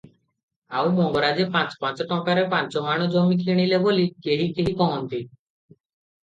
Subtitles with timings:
[0.77, 5.23] ଆଉ ମଙ୍ଗରାଜେ ପାଞ୍ଚ ପାଞ୍ଚ ଟଙ୍କାରେ ପାଞ୍ଚମାଣ ଜମି କିଣିଲେ ବୋଲି କେହିକେହି କହନ୍ତି।